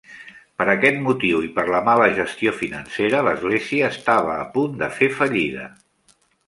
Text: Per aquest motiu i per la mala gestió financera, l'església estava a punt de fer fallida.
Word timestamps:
Per 0.61 0.65
aquest 0.71 0.95
motiu 1.07 1.41
i 1.49 1.51
per 1.59 1.65
la 1.75 1.83
mala 1.89 2.07
gestió 2.21 2.55
financera, 2.63 3.23
l'església 3.29 3.93
estava 3.97 4.35
a 4.43 4.51
punt 4.59 4.85
de 4.85 4.93
fer 5.01 5.15
fallida. 5.21 5.73